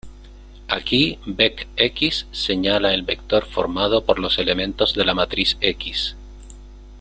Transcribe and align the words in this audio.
Aquí, 0.67 1.19
vec"X" 1.27 2.25
señala 2.31 2.91
el 2.95 3.03
vector 3.03 3.45
formado 3.45 4.03
por 4.03 4.17
los 4.17 4.39
elementos 4.39 4.95
de 4.95 5.05
la 5.05 5.13
matriz 5.13 5.57
"X". 5.61 6.15